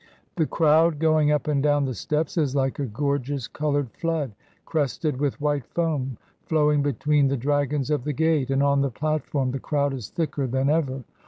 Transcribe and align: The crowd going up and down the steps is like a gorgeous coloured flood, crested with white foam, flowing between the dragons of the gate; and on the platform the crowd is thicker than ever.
The 0.35 0.47
crowd 0.47 0.97
going 0.97 1.31
up 1.31 1.47
and 1.47 1.61
down 1.61 1.85
the 1.85 1.93
steps 1.93 2.35
is 2.35 2.55
like 2.55 2.79
a 2.79 2.87
gorgeous 2.87 3.47
coloured 3.47 3.91
flood, 3.91 4.31
crested 4.65 5.17
with 5.19 5.39
white 5.39 5.67
foam, 5.67 6.17
flowing 6.47 6.81
between 6.81 7.27
the 7.27 7.37
dragons 7.37 7.91
of 7.91 8.03
the 8.03 8.13
gate; 8.13 8.49
and 8.49 8.63
on 8.63 8.81
the 8.81 8.89
platform 8.89 9.51
the 9.51 9.59
crowd 9.59 9.93
is 9.93 10.09
thicker 10.09 10.47
than 10.47 10.71
ever. 10.71 11.03